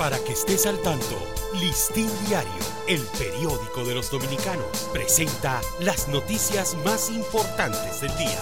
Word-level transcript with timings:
Para 0.00 0.18
que 0.24 0.32
estés 0.32 0.64
al 0.64 0.80
tanto, 0.80 1.22
Listín 1.60 2.08
Diario, 2.26 2.50
el 2.88 3.02
periódico 3.18 3.84
de 3.84 3.94
los 3.94 4.10
dominicanos, 4.10 4.88
presenta 4.94 5.60
las 5.78 6.08
noticias 6.08 6.74
más 6.86 7.10
importantes 7.10 8.00
del 8.00 8.16
día. 8.16 8.38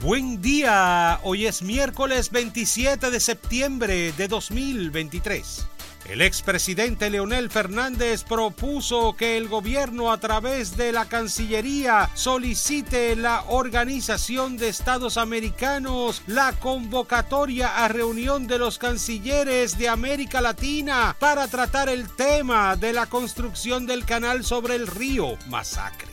Buen 0.00 0.40
día, 0.40 1.20
hoy 1.24 1.44
es 1.44 1.60
miércoles 1.60 2.30
27 2.30 3.10
de 3.10 3.20
septiembre 3.20 4.12
de 4.12 4.28
2023. 4.28 5.66
El 6.08 6.20
expresidente 6.20 7.10
Leonel 7.10 7.48
Fernández 7.48 8.24
propuso 8.24 9.14
que 9.16 9.36
el 9.36 9.48
gobierno 9.48 10.10
a 10.10 10.18
través 10.18 10.76
de 10.76 10.92
la 10.92 11.06
Cancillería 11.06 12.10
solicite 12.14 13.14
la 13.14 13.44
Organización 13.48 14.56
de 14.56 14.68
Estados 14.68 15.16
Americanos 15.16 16.22
la 16.26 16.52
convocatoria 16.52 17.84
a 17.84 17.88
reunión 17.88 18.46
de 18.46 18.58
los 18.58 18.78
cancilleres 18.78 19.78
de 19.78 19.88
América 19.88 20.40
Latina 20.40 21.16
para 21.18 21.46
tratar 21.46 21.88
el 21.88 22.08
tema 22.10 22.76
de 22.76 22.92
la 22.92 23.06
construcción 23.06 23.86
del 23.86 24.04
canal 24.04 24.44
sobre 24.44 24.74
el 24.74 24.88
río 24.88 25.38
Masacre 25.48 26.11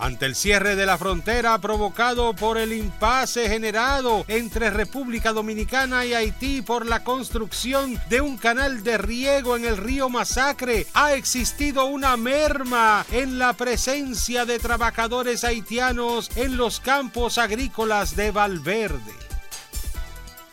ante 0.00 0.26
el 0.26 0.34
cierre 0.34 0.74
de 0.76 0.86
la 0.86 0.98
frontera 0.98 1.58
provocado 1.58 2.34
por 2.34 2.58
el 2.58 2.72
impasse 2.72 3.48
generado 3.48 4.24
entre 4.28 4.70
República 4.70 5.32
Dominicana 5.32 6.04
y 6.06 6.14
Haití 6.14 6.62
por 6.62 6.86
la 6.86 7.04
construcción 7.04 8.00
de 8.08 8.20
un 8.20 8.38
canal 8.38 8.82
de 8.82 8.98
riego 8.98 9.56
en 9.56 9.66
el 9.66 9.76
río 9.76 10.08
Masacre, 10.08 10.86
ha 10.94 11.14
existido 11.14 11.84
una 11.86 12.16
merma 12.16 13.04
en 13.12 13.38
la 13.38 13.52
presencia 13.52 14.46
de 14.46 14.58
trabajadores 14.58 15.44
haitianos 15.44 16.30
en 16.34 16.56
los 16.56 16.80
campos 16.80 17.38
agrícolas 17.38 18.16
de 18.16 18.30
Valverde. 18.30 19.29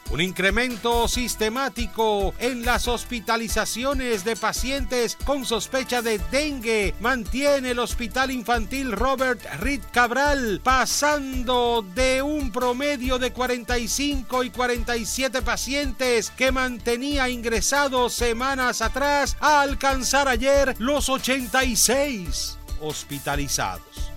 Un 0.09 0.21
incremento 0.21 1.09
sistemático 1.09 2.33
en 2.39 2.63
las 2.63 2.87
hospitalizaciones 2.87 4.23
de 4.23 4.37
pacientes 4.37 5.17
con 5.25 5.45
sospecha 5.45 6.01
de 6.01 6.17
dengue 6.31 6.95
mantiene 7.01 7.71
el 7.71 7.79
Hospital 7.79 8.31
Infantil 8.31 8.93
Robert 8.93 9.41
Reed 9.59 9.81
Cabral 9.91 10.61
pasando 10.63 11.85
de 11.93 12.21
un 12.21 12.53
promedio 12.53 13.19
de 13.19 13.33
45 13.33 14.43
y 14.43 14.49
47 14.49 15.41
pacientes 15.41 16.31
que 16.31 16.53
mantenía 16.53 17.27
ingresados 17.27 18.13
semanas 18.13 18.81
atrás 18.81 19.35
a 19.41 19.59
alcanzar 19.59 20.29
ayer 20.29 20.73
los 20.79 21.09
86 21.09 22.57
hospitalizados. 22.79 24.16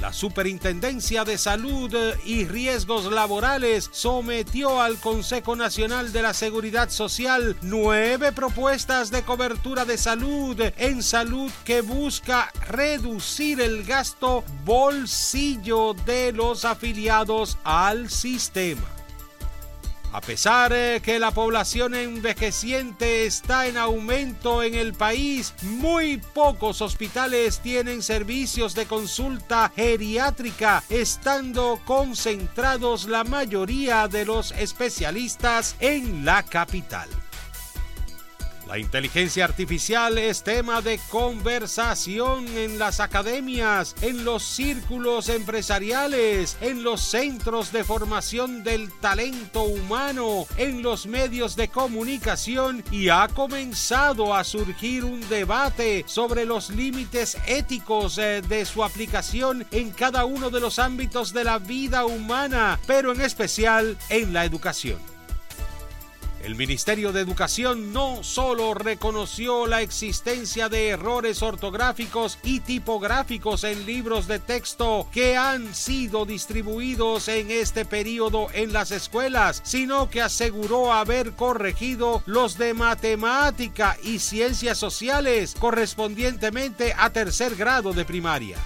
La 0.00 0.14
Superintendencia 0.14 1.24
de 1.24 1.36
Salud 1.36 1.94
y 2.24 2.46
Riesgos 2.46 3.12
Laborales 3.12 3.90
sometió 3.92 4.80
al 4.80 4.96
Consejo 4.96 5.56
Nacional 5.56 6.10
de 6.12 6.22
la 6.22 6.32
Seguridad 6.32 6.88
Social 6.88 7.54
nueve 7.60 8.32
propuestas 8.32 9.10
de 9.10 9.22
cobertura 9.22 9.84
de 9.84 9.98
salud 9.98 10.58
en 10.78 11.02
salud 11.02 11.50
que 11.64 11.82
busca 11.82 12.50
reducir 12.66 13.60
el 13.60 13.84
gasto 13.84 14.42
bolsillo 14.64 15.94
de 16.06 16.32
los 16.32 16.64
afiliados 16.64 17.58
al 17.62 18.08
sistema. 18.08 18.99
A 20.12 20.20
pesar 20.20 20.72
de 20.72 21.00
que 21.04 21.20
la 21.20 21.30
población 21.30 21.94
envejeciente 21.94 23.26
está 23.26 23.68
en 23.68 23.76
aumento 23.76 24.62
en 24.62 24.74
el 24.74 24.92
país, 24.92 25.54
muy 25.62 26.16
pocos 26.18 26.82
hospitales 26.82 27.60
tienen 27.60 28.02
servicios 28.02 28.74
de 28.74 28.86
consulta 28.86 29.70
geriátrica, 29.74 30.82
estando 30.88 31.80
concentrados 31.84 33.06
la 33.06 33.22
mayoría 33.22 34.08
de 34.08 34.24
los 34.24 34.50
especialistas 34.52 35.76
en 35.78 36.24
la 36.24 36.42
capital. 36.42 37.08
La 38.70 38.78
inteligencia 38.78 39.44
artificial 39.44 40.16
es 40.16 40.44
tema 40.44 40.80
de 40.80 41.00
conversación 41.10 42.46
en 42.56 42.78
las 42.78 43.00
academias, 43.00 43.96
en 44.00 44.24
los 44.24 44.44
círculos 44.44 45.28
empresariales, 45.28 46.56
en 46.60 46.84
los 46.84 47.00
centros 47.00 47.72
de 47.72 47.82
formación 47.82 48.62
del 48.62 48.92
talento 49.00 49.64
humano, 49.64 50.46
en 50.56 50.82
los 50.82 51.08
medios 51.08 51.56
de 51.56 51.66
comunicación 51.66 52.84
y 52.92 53.08
ha 53.08 53.26
comenzado 53.26 54.36
a 54.36 54.44
surgir 54.44 55.04
un 55.04 55.28
debate 55.28 56.04
sobre 56.06 56.44
los 56.44 56.70
límites 56.70 57.38
éticos 57.48 58.18
eh, 58.18 58.40
de 58.40 58.64
su 58.64 58.84
aplicación 58.84 59.66
en 59.72 59.90
cada 59.90 60.24
uno 60.24 60.48
de 60.48 60.60
los 60.60 60.78
ámbitos 60.78 61.32
de 61.32 61.42
la 61.42 61.58
vida 61.58 62.04
humana, 62.04 62.78
pero 62.86 63.10
en 63.10 63.20
especial 63.20 63.98
en 64.10 64.32
la 64.32 64.44
educación. 64.44 65.00
El 66.42 66.54
Ministerio 66.54 67.12
de 67.12 67.20
Educación 67.20 67.92
no 67.92 68.22
solo 68.22 68.72
reconoció 68.72 69.66
la 69.66 69.82
existencia 69.82 70.70
de 70.70 70.88
errores 70.88 71.42
ortográficos 71.42 72.38
y 72.42 72.60
tipográficos 72.60 73.62
en 73.64 73.84
libros 73.84 74.26
de 74.26 74.38
texto 74.38 75.06
que 75.12 75.36
han 75.36 75.74
sido 75.74 76.24
distribuidos 76.24 77.28
en 77.28 77.50
este 77.50 77.84
periodo 77.84 78.48
en 78.54 78.72
las 78.72 78.90
escuelas, 78.90 79.60
sino 79.64 80.08
que 80.08 80.22
aseguró 80.22 80.94
haber 80.94 81.32
corregido 81.32 82.22
los 82.24 82.56
de 82.56 82.72
matemática 82.72 83.98
y 84.02 84.18
ciencias 84.18 84.78
sociales 84.78 85.54
correspondientemente 85.60 86.94
a 86.96 87.10
tercer 87.10 87.54
grado 87.54 87.92
de 87.92 88.06
primaria. 88.06 88.56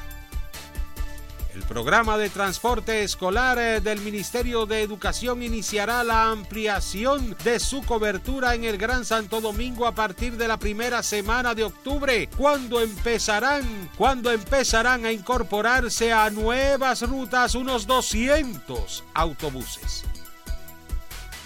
El 1.55 1.63
programa 1.63 2.19
de 2.19 2.31
transporte 2.31 3.05
escolar 3.05 3.61
eh, 3.61 3.81
del 3.81 4.01
Ministerio 4.01 4.67
de 4.67 4.83
Educación 4.83 5.41
iniciará 5.41 6.03
la 6.03 6.31
ampliación 6.31 7.37
de 7.45 7.61
su 7.61 7.81
cobertura 7.83 8.57
en 8.57 8.65
el 8.65 8.77
Gran 8.77 9.05
Santo 9.05 9.41
Domingo 9.41 9.87
a 9.87 9.95
partir 9.95 10.37
de 10.37 10.49
la 10.49 10.59
primera 10.59 11.01
semana 11.05 11.55
de 11.55 11.63
octubre, 11.63 12.29
cuando 12.37 12.81
empezarán, 12.81 13.89
cuando 13.97 14.33
empezarán 14.33 15.05
a 15.07 15.13
incorporarse 15.13 16.13
a 16.13 16.29
nuevas 16.31 17.03
rutas 17.09 17.55
unos 17.55 17.87
200 17.87 19.05
autobuses. 19.15 20.03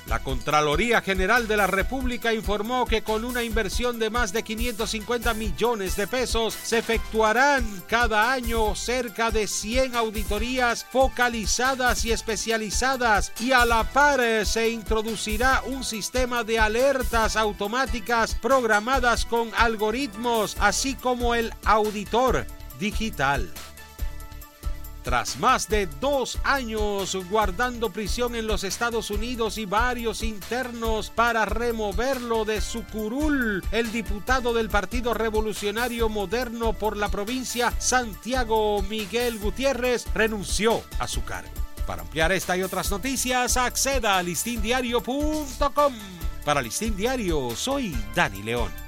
La 0.08 0.20
Contraloría 0.20 1.02
General 1.02 1.46
de 1.46 1.58
la 1.58 1.66
República 1.66 2.32
informó 2.32 2.86
que 2.86 3.02
con 3.02 3.26
una 3.26 3.42
inversión 3.42 3.98
de 3.98 4.08
más 4.08 4.32
de 4.32 4.42
550 4.42 5.34
millones 5.34 5.96
de 5.96 6.06
pesos 6.06 6.54
se 6.54 6.78
efectuarán 6.78 7.82
cada 7.86 8.32
año 8.32 8.74
cerca 8.74 9.30
de 9.30 9.46
100 9.46 9.94
auditorías 9.96 10.86
focalizadas 10.90 12.06
y 12.06 12.12
especializadas 12.12 13.32
y 13.38 13.52
a 13.52 13.66
la 13.66 13.84
par 13.84 14.20
eh, 14.20 14.46
se 14.46 14.70
introducirá 14.70 15.62
un 15.66 15.84
sistema 15.84 16.42
de 16.42 16.58
alertas 16.58 17.36
automáticas 17.36 18.34
programadas 18.34 19.26
con 19.26 19.50
algoritmos 19.58 20.56
así 20.58 20.94
como 20.94 21.34
el 21.34 21.52
auditor 21.64 22.46
digital. 22.78 23.52
Tras 25.08 25.38
más 25.38 25.70
de 25.70 25.86
dos 26.02 26.38
años 26.44 27.16
guardando 27.30 27.88
prisión 27.88 28.34
en 28.34 28.46
los 28.46 28.62
Estados 28.62 29.10
Unidos 29.10 29.56
y 29.56 29.64
varios 29.64 30.22
internos 30.22 31.08
para 31.08 31.46
removerlo 31.46 32.44
de 32.44 32.60
su 32.60 32.84
curul, 32.84 33.64
el 33.72 33.90
diputado 33.90 34.52
del 34.52 34.68
Partido 34.68 35.14
Revolucionario 35.14 36.10
Moderno 36.10 36.74
por 36.74 36.98
la 36.98 37.08
provincia, 37.08 37.72
Santiago 37.78 38.82
Miguel 38.82 39.38
Gutiérrez, 39.38 40.04
renunció 40.12 40.82
a 40.98 41.08
su 41.08 41.24
cargo. 41.24 41.52
Para 41.86 42.02
ampliar 42.02 42.30
esta 42.32 42.58
y 42.58 42.62
otras 42.62 42.90
noticias, 42.90 43.56
acceda 43.56 44.18
a 44.18 44.22
listindiario.com. 44.22 45.94
Para 46.44 46.60
Listín 46.60 46.94
Diario, 46.94 47.56
soy 47.56 47.96
Dani 48.14 48.42
León. 48.42 48.87